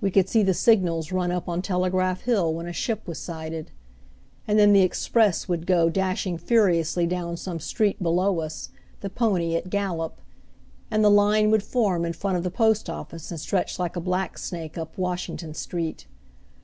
[0.00, 3.70] We could see the signals run up on Telegraph Hill when a ship was sighted.
[4.48, 8.70] And then the "express" would go dashing furiously down some street below us,
[9.00, 10.20] the pony at gallop;
[10.90, 14.00] and the line would form in front of the post office and stretch like a
[14.00, 16.08] black snake up Washington Street.